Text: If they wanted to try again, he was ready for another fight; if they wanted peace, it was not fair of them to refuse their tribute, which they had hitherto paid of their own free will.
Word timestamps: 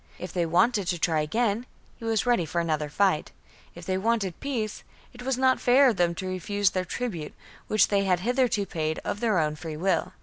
If 0.17 0.33
they 0.33 0.47
wanted 0.47 0.87
to 0.87 0.97
try 0.97 1.21
again, 1.21 1.67
he 1.97 2.05
was 2.05 2.25
ready 2.25 2.43
for 2.43 2.59
another 2.59 2.89
fight; 2.89 3.31
if 3.75 3.85
they 3.85 3.99
wanted 3.99 4.39
peace, 4.39 4.81
it 5.13 5.21
was 5.21 5.37
not 5.37 5.61
fair 5.61 5.89
of 5.89 5.97
them 5.97 6.15
to 6.15 6.27
refuse 6.27 6.71
their 6.71 6.85
tribute, 6.85 7.35
which 7.67 7.89
they 7.89 8.05
had 8.05 8.21
hitherto 8.21 8.65
paid 8.65 8.97
of 9.05 9.19
their 9.19 9.37
own 9.37 9.55
free 9.55 9.77
will. 9.77 10.13